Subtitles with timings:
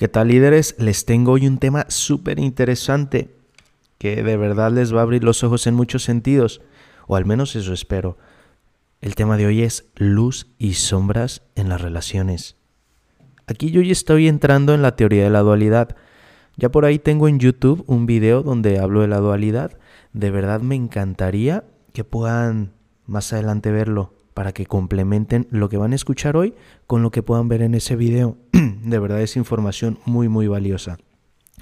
[0.00, 0.76] ¿Qué tal líderes?
[0.78, 3.36] Les tengo hoy un tema súper interesante
[3.98, 6.62] que de verdad les va a abrir los ojos en muchos sentidos,
[7.06, 8.16] o al menos eso espero.
[9.02, 12.56] El tema de hoy es luz y sombras en las relaciones.
[13.46, 15.94] Aquí yo ya estoy entrando en la teoría de la dualidad.
[16.56, 19.78] Ya por ahí tengo en YouTube un video donde hablo de la dualidad.
[20.14, 22.72] De verdad me encantaría que puedan
[23.04, 26.54] más adelante verlo para que complementen lo que van a escuchar hoy
[26.86, 28.36] con lo que puedan ver en ese video.
[28.52, 30.98] de verdad es información muy muy valiosa.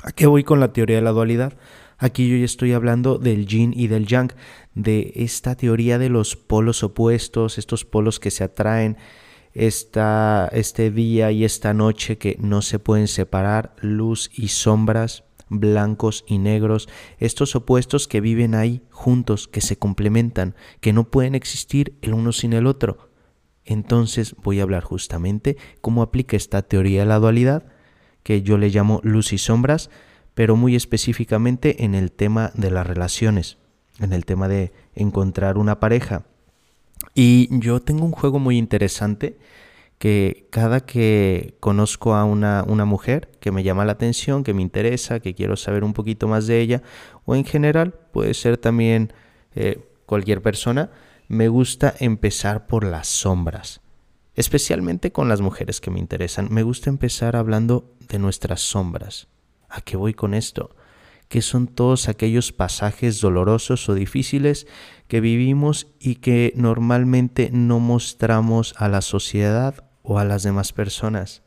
[0.02, 1.55] ¿A qué voy con la teoría de la dualidad?
[1.98, 4.33] Aquí yo ya estoy hablando del yin y del yang,
[4.75, 8.97] de esta teoría de los polos opuestos, estos polos que se atraen,
[9.53, 16.25] esta, este día y esta noche que no se pueden separar, luz y sombras, blancos
[16.27, 16.88] y negros,
[17.19, 22.33] estos opuestos que viven ahí juntos, que se complementan, que no pueden existir el uno
[22.33, 23.09] sin el otro.
[23.65, 27.66] Entonces voy a hablar justamente cómo aplica esta teoría de la dualidad,
[28.23, 29.91] que yo le llamo luz y sombras,
[30.34, 33.59] pero muy específicamente en el tema de las relaciones,
[34.00, 36.25] en el tema de encontrar una pareja.
[37.15, 39.39] Y yo tengo un juego muy interesante
[39.98, 44.62] que cada que conozco a una, una, mujer que me llama la atención, que me
[44.62, 46.82] interesa, que quiero saber un poquito más de ella,
[47.24, 49.12] o en general puede ser también
[49.54, 50.91] eh, cualquier persona,
[51.26, 53.80] me gusta empezar por las sombras,
[54.34, 56.48] especialmente con las mujeres que me interesan.
[56.50, 59.28] Me gusta empezar hablando de nuestras sombras.
[59.69, 60.74] ¿A qué voy con esto?
[61.28, 64.66] Que son todos aquellos pasajes dolorosos o difíciles
[65.08, 71.42] que vivimos y que normalmente no mostramos a la sociedad o a las demás personas.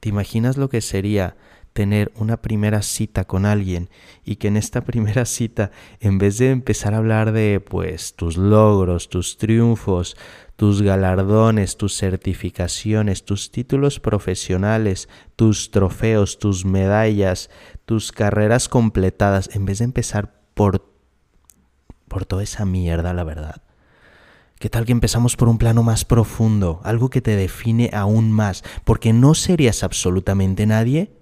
[0.00, 1.34] ¿Te imaginas lo que sería
[1.72, 3.88] tener una primera cita con alguien
[4.22, 8.36] y que en esta primera cita, en vez de empezar a hablar de pues tus
[8.36, 10.14] logros, tus triunfos,
[10.56, 17.48] tus galardones, tus certificaciones, tus títulos profesionales, tus trofeos, tus medallas,
[17.86, 20.86] tus carreras completadas, en vez de empezar por,
[22.08, 23.62] por toda esa mierda, la verdad.
[24.64, 28.64] ¿Qué tal que empezamos por un plano más profundo, algo que te define aún más?
[28.84, 31.12] Porque no serías absolutamente nadie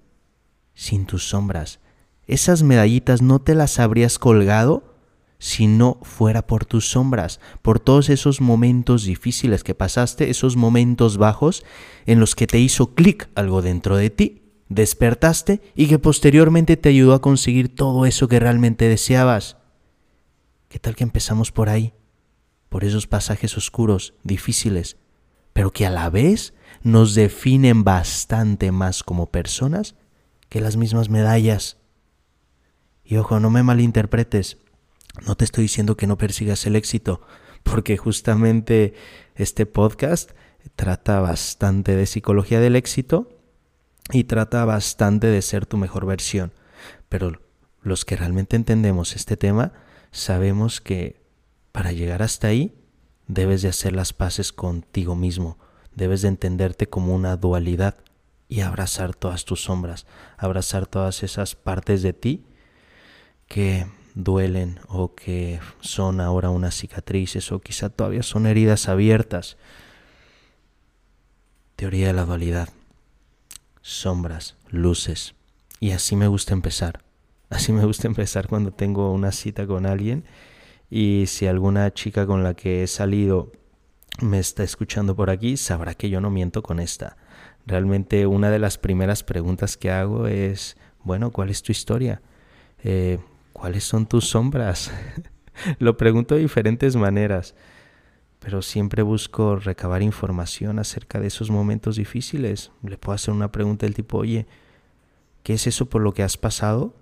[0.75, 1.81] sin tus sombras.
[2.29, 4.95] Esas medallitas no te las habrías colgado
[5.41, 11.19] si no fuera por tus sombras, por todos esos momentos difíciles que pasaste, esos momentos
[11.19, 11.65] bajos
[12.07, 16.91] en los que te hizo clic algo dentro de ti, despertaste y que posteriormente te
[16.91, 19.57] ayudó a conseguir todo eso que realmente deseabas.
[20.69, 21.93] ¿Qué tal que empezamos por ahí?
[22.73, 24.97] Por esos pasajes oscuros, difíciles,
[25.53, 29.95] pero que a la vez nos definen bastante más como personas
[30.49, 31.77] que las mismas medallas.
[33.05, 34.57] Y ojo, no me malinterpretes,
[35.27, 37.21] no te estoy diciendo que no persigas el éxito,
[37.63, 38.95] porque justamente
[39.35, 40.31] este podcast
[40.75, 43.39] trata bastante de psicología del éxito
[44.11, 46.55] y trata bastante de ser tu mejor versión.
[47.11, 47.43] Pero
[47.83, 49.75] los que realmente entendemos este tema
[50.11, 51.22] sabemos que
[51.73, 52.75] para llegar hasta ahí
[53.27, 55.59] debes de hacer las paces contigo mismo,
[55.95, 57.97] debes de entenderte como una dualidad
[58.49, 60.07] y abrazar todas tus sombras,
[60.37, 62.45] abrazar todas esas partes de ti
[63.49, 69.57] que duelen o que son ahora unas cicatrices o quizá todavía son heridas abiertas.
[71.77, 72.69] Teoría de la dualidad.
[73.81, 75.35] Sombras, luces.
[75.81, 77.03] Y así me gusta empezar.
[77.49, 80.25] Así me gusta empezar cuando tengo una cita con alguien
[80.95, 83.51] y si alguna chica con la que he salido
[84.21, 87.17] me está escuchando por aquí, sabrá que yo no miento con esta.
[87.65, 92.21] Realmente una de las primeras preguntas que hago es, bueno, ¿cuál es tu historia?
[92.85, 93.21] Eh,
[93.55, 94.93] ¿Cuáles son tus sombras?
[95.79, 97.55] Lo pregunto de diferentes maneras,
[98.39, 102.71] pero siempre busco recabar información acerca de esos momentos difíciles.
[102.83, 104.47] Le puedo hacer una pregunta del tipo, oye,
[105.43, 106.95] ¿qué es eso por lo que has pasado?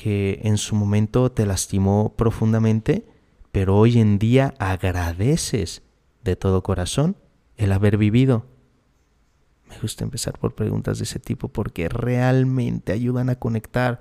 [0.00, 3.04] Que en su momento te lastimó profundamente,
[3.52, 5.82] pero hoy en día agradeces
[6.24, 7.16] de todo corazón
[7.58, 8.46] el haber vivido.
[9.68, 14.00] Me gusta empezar por preguntas de ese tipo porque realmente ayudan a conectar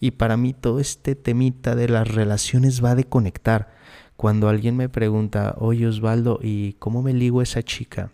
[0.00, 3.70] y para mí todo este temita de las relaciones va de conectar.
[4.16, 8.10] Cuando alguien me pregunta, oye Osvaldo, ¿y cómo me ligo esa chica?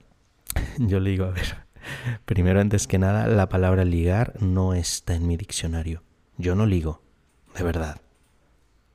[0.79, 1.56] Yo le digo, a ver,
[2.27, 6.03] primero antes que nada, la palabra ligar no está en mi diccionario.
[6.37, 7.00] Yo no ligo,
[7.55, 8.01] de verdad.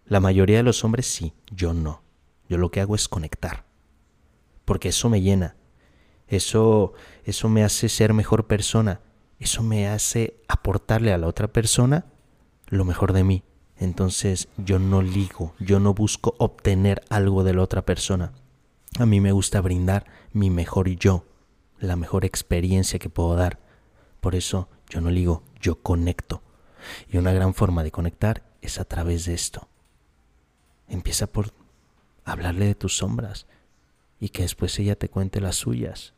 [0.06, 2.02] La mayoría de los hombres sí, yo no.
[2.48, 3.66] Yo lo que hago es conectar.
[4.66, 5.56] Porque eso me llena.
[6.28, 9.02] Eso, eso me hace ser mejor persona.
[9.40, 12.06] Eso me hace aportarle a la otra persona
[12.68, 13.44] lo mejor de mí.
[13.78, 18.34] Entonces yo no ligo, yo no busco obtener algo de la otra persona.
[18.98, 21.26] A mí me gusta brindar mi mejor yo,
[21.80, 23.60] la mejor experiencia que puedo dar.
[24.20, 26.42] Por eso yo no ligo, yo conecto.
[27.10, 29.68] Y una gran forma de conectar es a través de esto.
[30.88, 31.54] Empieza por
[32.26, 33.46] hablarle de tus sombras
[34.20, 36.14] y que después ella te cuente las suyas.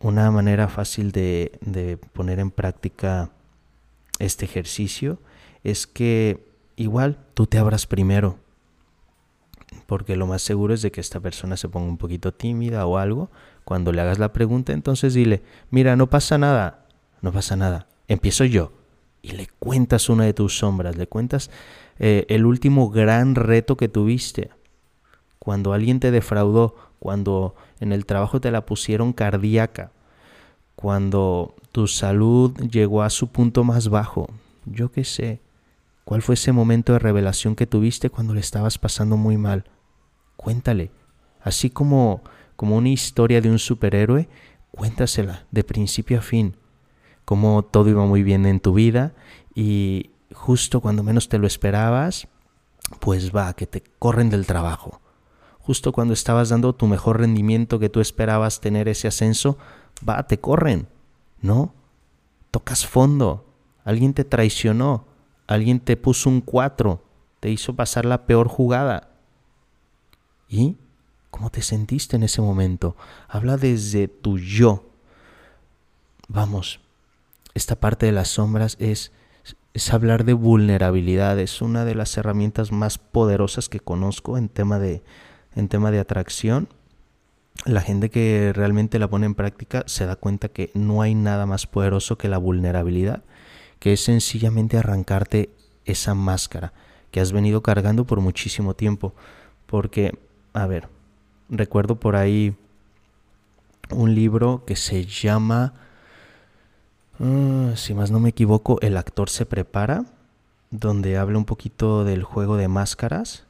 [0.00, 3.30] Una manera fácil de, de poner en práctica
[4.18, 5.18] este ejercicio
[5.62, 8.38] es que igual tú te abras primero
[9.86, 12.98] porque lo más seguro es de que esta persona se ponga un poquito tímida o
[12.98, 13.30] algo.
[13.64, 16.86] Cuando le hagas la pregunta, entonces dile, mira, no pasa nada,
[17.22, 18.72] no pasa nada, empiezo yo.
[19.22, 21.50] Y le cuentas una de tus sombras, le cuentas
[21.98, 24.50] eh, el último gran reto que tuviste.
[25.38, 29.92] Cuando alguien te defraudó, cuando en el trabajo te la pusieron cardíaca,
[30.74, 34.28] cuando tu salud llegó a su punto más bajo,
[34.66, 35.40] yo qué sé,
[36.10, 39.66] ¿Cuál fue ese momento de revelación que tuviste cuando le estabas pasando muy mal?
[40.36, 40.90] Cuéntale.
[41.40, 42.22] Así como,
[42.56, 44.28] como una historia de un superhéroe,
[44.72, 46.56] cuéntasela de principio a fin.
[47.30, 49.12] Cómo todo iba muy bien en tu vida
[49.54, 52.26] y justo cuando menos te lo esperabas,
[52.98, 55.00] pues va, que te corren del trabajo.
[55.60, 59.58] Justo cuando estabas dando tu mejor rendimiento que tú esperabas tener ese ascenso,
[60.06, 60.88] va, te corren.
[61.40, 61.72] ¿No?
[62.50, 63.46] Tocas fondo.
[63.84, 65.06] Alguien te traicionó
[65.50, 67.02] alguien te puso un 4,
[67.40, 69.10] te hizo pasar la peor jugada.
[70.48, 70.76] ¿Y
[71.30, 72.94] cómo te sentiste en ese momento?
[73.28, 74.84] Habla desde tu yo.
[76.28, 76.78] Vamos,
[77.54, 79.12] esta parte de las sombras es,
[79.74, 84.78] es hablar de vulnerabilidad, es una de las herramientas más poderosas que conozco en tema
[84.78, 85.02] de,
[85.54, 86.68] en tema de atracción.
[87.66, 91.46] La gente que realmente la pone en práctica se da cuenta que no hay nada
[91.46, 93.22] más poderoso que la vulnerabilidad
[93.80, 95.50] que es sencillamente arrancarte
[95.86, 96.72] esa máscara
[97.10, 99.14] que has venido cargando por muchísimo tiempo.
[99.66, 100.16] Porque,
[100.52, 100.88] a ver,
[101.48, 102.54] recuerdo por ahí
[103.90, 105.74] un libro que se llama,
[107.20, 110.04] ah, si más no me equivoco, El actor se prepara,
[110.70, 113.44] donde habla un poquito del juego de máscaras.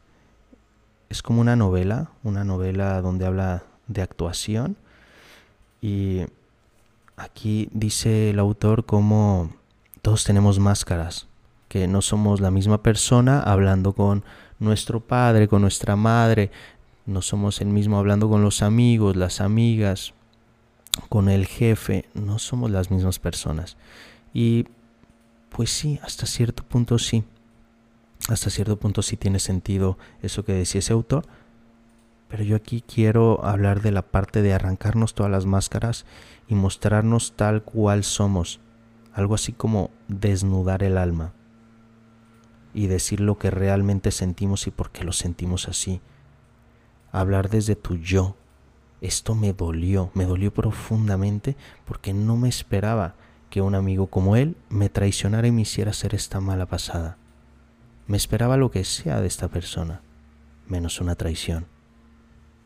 [1.09, 4.77] Es como una novela, una novela donde habla de actuación.
[5.81, 6.23] Y
[7.17, 9.51] aquí dice el autor cómo
[10.03, 11.27] todos tenemos máscaras,
[11.69, 14.25] que no somos la misma persona hablando con
[14.59, 16.51] nuestro padre, con nuestra madre,
[17.07, 20.15] no somos el mismo hablando con los amigos, las amigas,
[21.09, 23.77] con el jefe, no somos las mismas personas.
[24.33, 24.67] Y
[25.51, 27.25] pues sí, hasta cierto punto sí.
[28.29, 31.25] Hasta cierto punto sí tiene sentido eso que decía ese autor.
[32.29, 36.07] Pero yo aquí quiero hablar de la parte de arrancarnos todas las máscaras
[36.49, 38.61] y mostrarnos tal cual somos
[39.13, 41.33] algo así como desnudar el alma
[42.73, 46.01] y decir lo que realmente sentimos y por qué lo sentimos así.
[47.13, 48.37] Hablar desde tu yo.
[49.01, 51.57] Esto me dolió, me dolió profundamente
[51.87, 53.15] porque no me esperaba
[53.49, 57.17] que un amigo como él me traicionara y me hiciera hacer esta mala pasada.
[58.07, 60.03] Me esperaba lo que sea de esta persona,
[60.67, 61.67] menos una traición.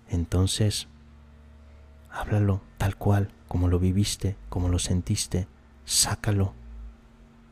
[0.09, 0.89] Entonces,
[2.11, 5.47] háblalo tal cual, como lo viviste, como lo sentiste,
[5.85, 6.53] sácalo.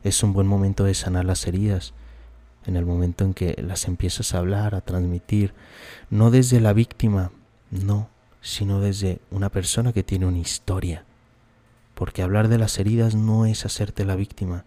[0.03, 1.93] Es un buen momento de sanar las heridas,
[2.65, 5.53] en el momento en que las empiezas a hablar, a transmitir,
[6.09, 7.31] no desde la víctima,
[7.71, 8.09] no,
[8.43, 11.05] sino desde una persona que tiene una historia.
[11.95, 14.65] Porque hablar de las heridas no es hacerte la víctima,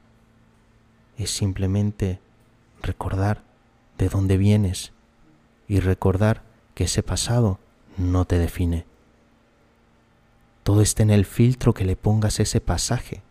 [1.17, 2.19] es simplemente
[2.83, 3.45] recordar
[3.99, 4.93] de dónde vienes
[5.69, 6.43] y recordar
[6.75, 7.61] que ese pasado
[7.97, 8.87] no te define.
[10.65, 13.23] Todo está en el filtro que le pongas ese pasaje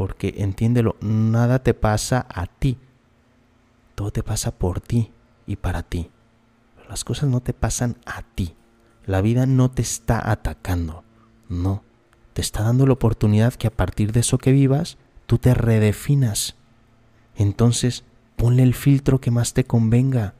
[0.00, 2.78] porque entiéndelo, nada te pasa a ti,
[3.94, 5.12] todo te pasa por ti
[5.46, 6.10] y para ti.
[6.88, 8.54] Las cosas no te pasan a ti,
[9.10, 11.02] la vida no te está atacando,
[11.48, 11.82] no,
[12.32, 16.54] te está dando la oportunidad que a partir de eso que vivas, tú te redefinas.
[17.34, 18.04] Entonces,
[18.36, 20.34] ponle el filtro que más te convenga.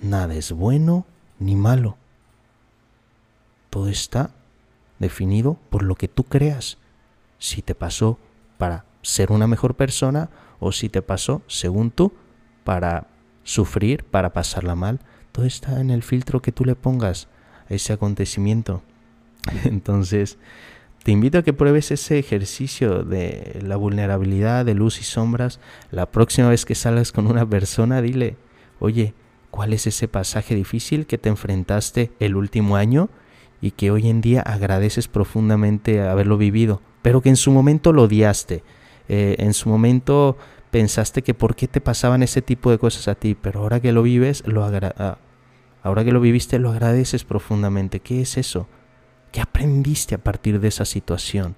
[0.00, 1.04] Nada es bueno
[1.38, 1.98] ni malo.
[3.68, 4.30] Todo está
[4.98, 6.78] definido por lo que tú creas.
[7.38, 8.18] Si te pasó
[8.56, 12.14] para ser una mejor persona o si te pasó, según tú,
[12.64, 13.08] para
[13.42, 15.00] sufrir, para pasarla mal.
[15.32, 17.28] Todo está en el filtro que tú le pongas
[17.68, 18.82] ese acontecimiento.
[19.64, 20.38] Entonces,
[21.02, 25.60] te invito a que pruebes ese ejercicio de la vulnerabilidad, de luz y sombras.
[25.90, 28.36] La próxima vez que salgas con una persona, dile,
[28.78, 29.14] oye,
[29.50, 33.08] ¿cuál es ese pasaje difícil que te enfrentaste el último año
[33.60, 36.82] y que hoy en día agradeces profundamente haberlo vivido?
[37.02, 38.62] pero que en su momento lo odiaste,
[39.08, 40.36] eh, en su momento
[40.70, 43.92] pensaste que por qué te pasaban ese tipo de cosas a ti, pero ahora que
[43.92, 44.62] lo vives, lo
[45.88, 48.00] ahora que lo viviste, lo agradeces profundamente.
[48.00, 48.68] ¿Qué es eso?
[49.32, 51.56] ¿Qué aprendiste a partir de esa situación?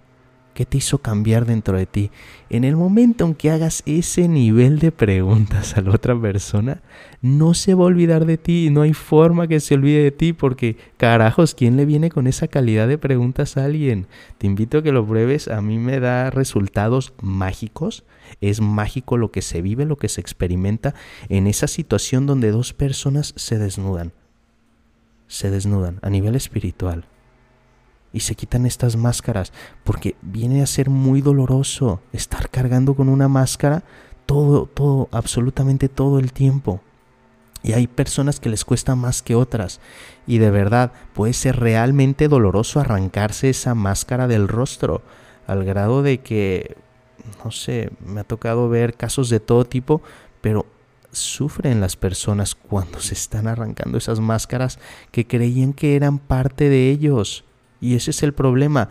[0.55, 2.11] ¿Qué te hizo cambiar dentro de ti?
[2.49, 6.83] En el momento en que hagas ese nivel de preguntas a la otra persona,
[7.23, 10.33] no se va a olvidar de ti, no hay forma que se olvide de ti,
[10.33, 14.07] porque carajos, ¿quién le viene con esa calidad de preguntas a alguien?
[14.39, 18.05] Te invito a que lo pruebes, a mí me da resultados mágicos,
[18.41, 20.95] es mágico lo que se vive, lo que se experimenta
[21.29, 24.13] en esa situación donde dos personas se desnudan,
[25.31, 27.05] se desnudan a nivel espiritual
[28.13, 29.53] y se quitan estas máscaras
[29.85, 33.85] porque viene a ser muy doloroso estar cargando con una máscara
[34.27, 36.81] todo, todo, absolutamente todo el tiempo.
[37.63, 39.81] Y hay personas que les cuesta más que otras.
[40.27, 45.03] Y de verdad puede ser realmente doloroso arrancarse esa máscara del rostro.
[45.47, 46.77] Al grado de que,
[47.45, 50.01] no sé, me ha tocado ver casos de todo tipo,
[50.41, 50.67] pero
[51.13, 54.79] sufren las personas cuando se están arrancando esas máscaras
[55.11, 57.45] que creían que eran parte de ellos.
[57.81, 58.91] Y ese es el problema.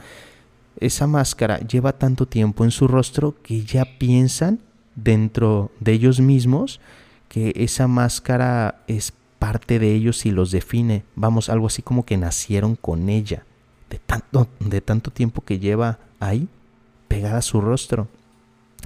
[0.80, 4.60] Esa máscara lleva tanto tiempo en su rostro que ya piensan
[4.96, 6.80] dentro de ellos mismos
[7.28, 11.04] que esa máscara es parte de ellos y los define.
[11.16, 13.46] Vamos, algo así como que nacieron con ella.
[13.90, 16.50] De tanto, de tanto tiempo que lleva ahí
[17.08, 18.08] pegada a su rostro.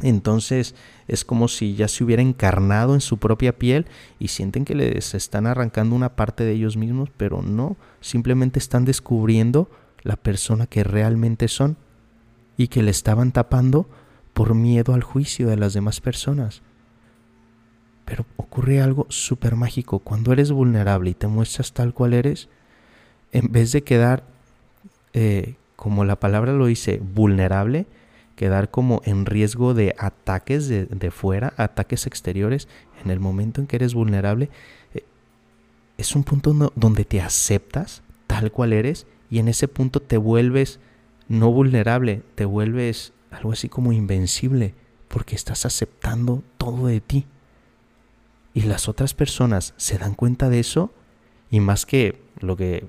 [0.03, 0.75] Entonces
[1.07, 3.86] es como si ya se hubiera encarnado en su propia piel
[4.19, 8.83] y sienten que les están arrancando una parte de ellos mismos, pero no, simplemente están
[8.83, 11.77] descubriendo la persona que realmente son
[12.57, 13.88] y que le estaban tapando
[14.33, 16.62] por miedo al juicio de las demás personas.
[18.03, 20.00] Pero ocurre algo súper mágico.
[20.00, 22.50] Cuando eres vulnerable y te muestras tal cual eres,
[23.31, 24.25] en vez de quedar,
[25.13, 27.86] eh, como la palabra lo dice, vulnerable,
[28.35, 32.67] quedar como en riesgo de ataques de, fuera, ataques exteriores,
[33.03, 34.49] en el momento en que eres vulnerable,
[34.93, 35.03] eh,
[35.97, 40.79] es un punto donde te aceptas tal cual eres y en ese punto te vuelves
[41.27, 44.75] no vulnerable, te vuelves algo así como invencible,
[45.07, 47.25] porque estás aceptando todo de ti.
[48.53, 50.91] Y las otras personas se dan cuenta de eso
[51.49, 52.87] y más que lo que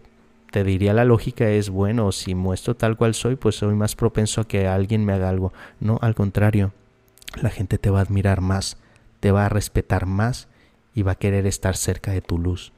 [0.55, 4.41] te diría la lógica es, bueno, si muestro tal cual soy, pues soy más propenso
[4.41, 5.53] a que alguien me haga algo.
[5.81, 6.73] No, al contrario,
[7.43, 8.77] la gente te va a admirar más,
[9.19, 10.47] te va a respetar más
[10.95, 12.73] y va a querer estar cerca de tu luz.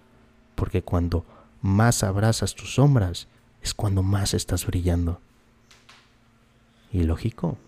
[0.54, 1.26] Porque cuando
[1.60, 3.28] más abrazas tus sombras
[3.60, 5.20] es cuando más estás brillando.
[6.90, 7.58] Y lógico,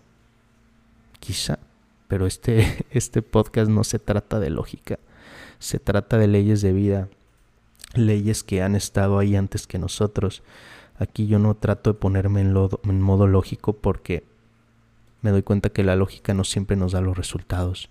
[1.19, 1.59] quizá,
[2.07, 4.97] pero este, este podcast no se trata de lógica,
[5.59, 7.09] se trata de leyes de vida,
[7.93, 10.43] leyes que han estado ahí antes que nosotros.
[10.97, 14.23] Aquí yo no trato de ponerme en, modo lógico porque
[15.21, 17.89] me doy cuenta que la lógica no siempre nos da los resultados.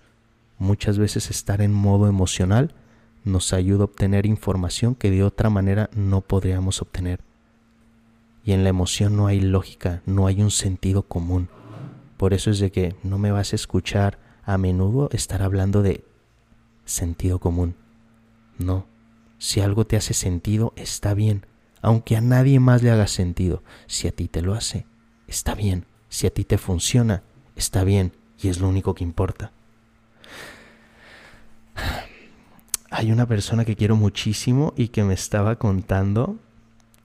[0.59, 2.75] Muchas veces estar en modo emocional
[3.25, 7.21] nos ayuda a obtener información que de otra manera no podríamos obtener.
[8.45, 11.49] Y en la emoción no hay lógica, no hay un sentido común.
[12.17, 16.05] Por eso es de que no me vas a escuchar a menudo estar hablando de
[16.85, 17.75] sentido común.
[18.59, 18.87] No,
[19.38, 21.47] si algo te hace sentido, está bien,
[21.80, 23.62] aunque a nadie más le haga sentido.
[23.87, 24.87] Si a ti te lo hace,
[25.26, 25.87] está bien.
[26.09, 27.23] Si a ti te funciona,
[27.54, 29.52] está bien y es lo único que importa.
[32.90, 36.37] Hay una persona que quiero muchísimo y que me estaba contando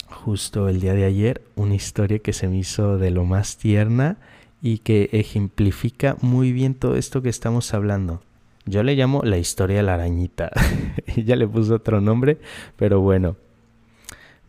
[0.10, 4.18] justo el día de ayer una historia que se me hizo de lo más tierna
[4.62, 8.22] y que ejemplifica muy bien todo esto que estamos hablando.
[8.65, 10.51] Yo le llamo la historia de la arañita.
[11.15, 12.39] Ella le puso otro nombre,
[12.77, 13.36] pero bueno.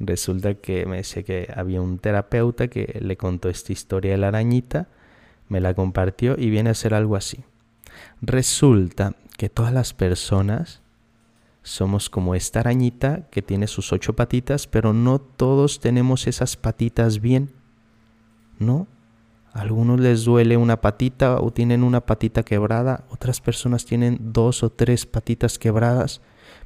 [0.00, 4.28] Resulta que me decía que había un terapeuta que le contó esta historia de la
[4.28, 4.88] arañita,
[5.48, 7.44] me la compartió y viene a ser algo así.
[8.20, 10.82] Resulta que todas las personas
[11.62, 17.20] somos como esta arañita que tiene sus ocho patitas, pero no todos tenemos esas patitas
[17.20, 17.50] bien.
[18.58, 18.86] ¿No?
[19.54, 24.68] Algunos les duele una patita o tienen una patita quebrada, otras personas tienen dos o
[24.68, 26.20] tres patitas quebradas,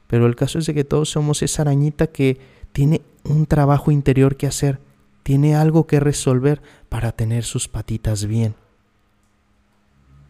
[0.08, 2.40] pero el caso es de que todos somos esa arañita que
[2.72, 4.80] tiene un trabajo interior que hacer,
[5.22, 8.56] tiene algo que resolver para tener sus patitas bien.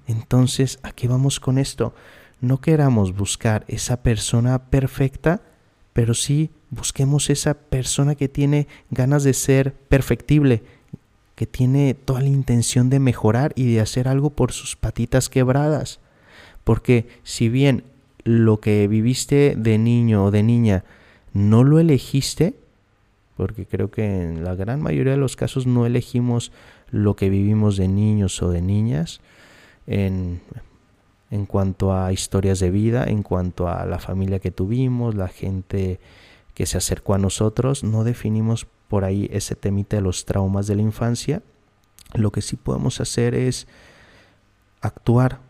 [0.07, 1.95] Entonces, ¿a qué vamos con esto?
[2.41, 5.43] no queramos buscar esa persona perfecta,
[5.93, 10.63] pero sí busquemos esa persona que tiene ganas de ser perfectible,
[11.39, 16.01] que tiene toda la intención de mejorar y de hacer algo por sus patitas quebradas.
[16.65, 17.85] Porque si bien
[18.25, 20.83] lo que viviste de niño o de niña
[21.33, 22.57] no lo elegiste,
[23.37, 26.51] porque creo que en la gran mayoría de los casos no elegimos
[26.91, 29.21] lo que vivimos de niños o de niñas,
[29.87, 30.41] en
[31.31, 36.01] en cuanto a historias de vida, en cuanto a la familia que tuvimos, la gente
[36.55, 40.77] que se acercó a nosotros, no definimos por ahí ese temita de los traumas de
[40.77, 41.43] la infancia,
[42.15, 43.67] Lo que sí podemos hacer es
[44.81, 45.41] actuar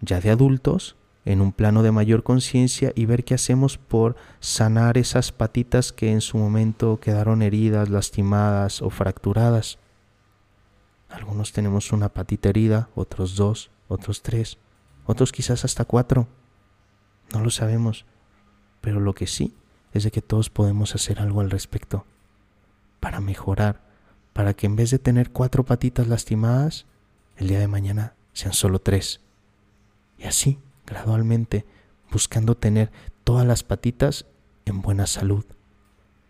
[0.00, 4.96] ya de adultos en un plano de mayor conciencia y ver qué hacemos por sanar
[4.96, 9.78] esas patitas que en su momento quedaron heridas, lastimadas o fracturadas.
[11.10, 14.56] Algunos tenemos una patita herida, otros dos, otros tres,
[15.04, 16.26] otros quizás hasta cuatro.
[17.34, 18.06] No lo sabemos,
[18.80, 19.54] pero lo que sí
[19.92, 22.06] es de que todos podemos hacer algo al respecto
[23.02, 23.80] para mejorar,
[24.32, 26.86] para que en vez de tener cuatro patitas lastimadas,
[27.36, 29.20] el día de mañana sean solo tres.
[30.18, 31.66] Y así gradualmente
[32.12, 32.92] buscando tener
[33.24, 34.26] todas las patitas
[34.66, 35.44] en buena salud.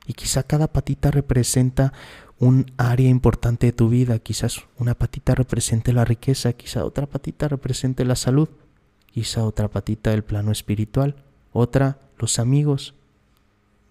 [0.07, 1.93] Y quizá cada patita representa
[2.39, 7.49] un área importante de tu vida, quizás una patita represente la riqueza, quizá otra patita
[7.49, 8.49] represente la salud,
[9.13, 11.17] quizá otra patita el plano espiritual,
[11.53, 12.95] otra los amigos,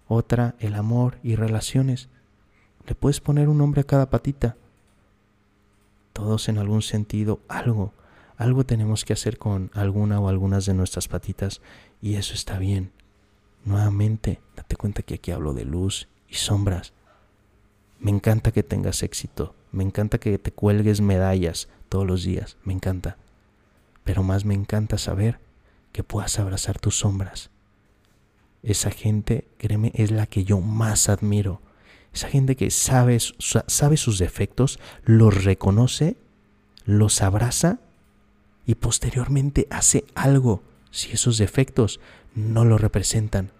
[0.08, 2.08] otra el amor y relaciones.
[2.86, 4.56] Le puedes poner un nombre a cada patita.
[6.12, 7.92] Todos en algún sentido algo
[8.42, 11.60] algo tenemos que hacer con alguna o algunas de nuestras patitas
[12.00, 12.90] y eso está bien.
[13.64, 16.92] Nuevamente, date cuenta que aquí hablo de luz y sombras.
[18.00, 22.72] Me encanta que tengas éxito, me encanta que te cuelgues medallas todos los días, me
[22.72, 23.16] encanta.
[24.02, 25.38] Pero más me encanta saber
[25.92, 27.50] que puedas abrazar tus sombras.
[28.64, 31.60] Esa gente, créeme, es la que yo más admiro.
[32.12, 33.18] Esa gente que sabe,
[33.66, 36.16] sabe sus defectos, los reconoce,
[36.84, 37.78] los abraza
[38.66, 42.00] y posteriormente hace algo si esos defectos
[42.34, 43.50] no lo representan.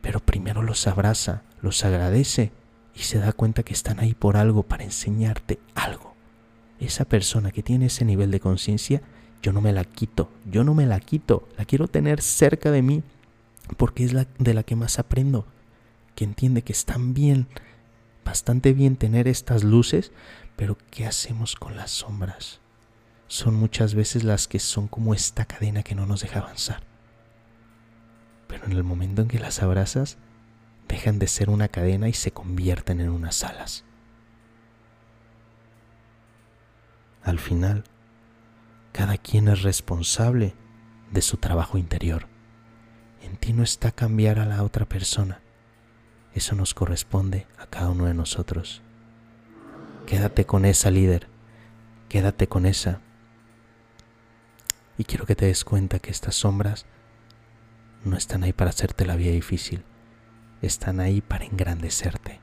[0.00, 2.52] Pero primero los abraza, los agradece
[2.94, 6.14] y se da cuenta que están ahí por algo, para enseñarte algo.
[6.78, 9.02] Esa persona que tiene ese nivel de conciencia,
[9.42, 12.82] yo no me la quito, yo no me la quito, la quiero tener cerca de
[12.82, 13.02] mí
[13.76, 15.46] porque es la de la que más aprendo,
[16.14, 17.48] que entiende que están bien,
[18.24, 20.12] bastante bien tener estas luces,
[20.56, 22.62] pero ¿qué hacemos con las sombras?
[23.32, 26.82] son muchas veces las que son como esta cadena que no nos deja avanzar.
[28.46, 30.18] Pero en el momento en que las abrazas,
[30.86, 33.86] dejan de ser una cadena y se convierten en unas alas.
[37.22, 37.84] Al final,
[38.92, 40.54] cada quien es responsable
[41.10, 42.28] de su trabajo interior.
[43.22, 45.40] En ti no está cambiar a la otra persona.
[46.34, 48.82] Eso nos corresponde a cada uno de nosotros.
[50.06, 51.28] Quédate con esa líder.
[52.08, 53.00] Quédate con esa
[54.98, 56.86] y quiero que te des cuenta que estas sombras
[58.04, 59.84] no están ahí para hacerte la vida difícil,
[60.60, 62.40] están ahí para engrandecerte,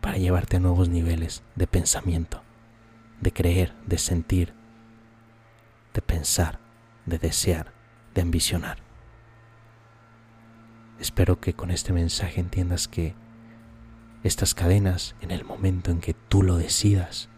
[0.00, 2.42] para llevarte a nuevos niveles de pensamiento,
[3.20, 4.52] de creer, de sentir,
[5.94, 6.58] de pensar,
[7.06, 7.72] de desear,
[8.14, 8.78] de ambicionar.
[11.00, 13.14] Espero que con este mensaje entiendas que
[14.22, 17.30] estas cadenas, en el momento en que tú lo decidas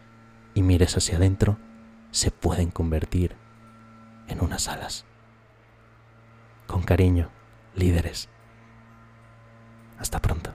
[0.53, 1.57] y mires hacia adentro,
[2.11, 3.37] se pueden convertir
[4.27, 5.05] en unas alas.
[6.67, 7.29] Con cariño,
[7.73, 8.27] líderes.
[9.97, 10.51] Hasta pronto.